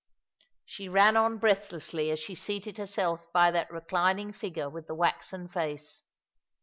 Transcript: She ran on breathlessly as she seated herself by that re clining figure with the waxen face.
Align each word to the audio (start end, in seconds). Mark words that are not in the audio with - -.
She 0.65 0.89
ran 0.89 1.15
on 1.15 1.37
breathlessly 1.37 2.09
as 2.09 2.17
she 2.17 2.33
seated 2.33 2.79
herself 2.79 3.31
by 3.31 3.51
that 3.51 3.69
re 3.71 3.81
clining 3.81 4.33
figure 4.33 4.67
with 4.67 4.87
the 4.87 4.95
waxen 4.95 5.47
face. 5.47 6.01